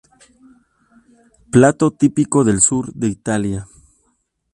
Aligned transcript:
Plato 1.51 1.91
típico 1.91 2.43
del 2.43 2.59
sur 2.61 2.91
de 2.93 3.05
Italia. 3.07 3.67